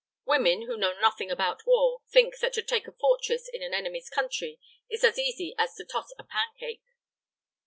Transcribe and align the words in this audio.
Women, 0.25 0.63
who 0.63 0.77
know 0.77 0.99
nothing 0.99 1.29
about 1.29 1.67
war, 1.67 2.01
think 2.09 2.39
that 2.39 2.53
to 2.53 2.63
take 2.63 2.87
a 2.87 2.91
fortress 2.91 3.47
in 3.47 3.61
an 3.61 3.75
enemy's 3.75 4.09
country 4.09 4.59
is 4.89 5.03
as 5.03 5.19
easy 5.19 5.53
as 5.59 5.75
to 5.75 5.85
toss 5.85 6.11
a 6.17 6.23
pan 6.23 6.47
cake." 6.59 6.81